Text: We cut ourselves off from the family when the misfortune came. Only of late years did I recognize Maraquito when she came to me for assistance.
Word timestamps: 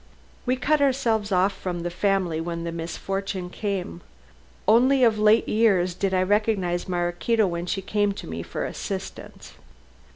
We 0.47 0.55
cut 0.55 0.81
ourselves 0.81 1.31
off 1.31 1.53
from 1.53 1.81
the 1.81 1.91
family 1.91 2.41
when 2.41 2.63
the 2.63 2.71
misfortune 2.71 3.51
came. 3.51 4.01
Only 4.67 5.03
of 5.03 5.19
late 5.19 5.47
years 5.47 5.93
did 5.93 6.11
I 6.11 6.23
recognize 6.23 6.89
Maraquito 6.89 7.45
when 7.45 7.67
she 7.67 7.83
came 7.83 8.11
to 8.13 8.25
me 8.25 8.41
for 8.41 8.65
assistance. 8.65 9.53